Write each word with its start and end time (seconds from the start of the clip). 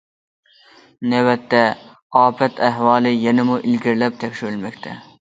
نۆۋەتتە، 1.11 1.59
ئاپەت 2.21 2.65
ئەھۋالى 2.65 3.15
يەنىمۇ 3.29 3.63
ئىلگىرىلەپ 3.63 4.23
تەكشۈرۈلمەكتە. 4.27 5.01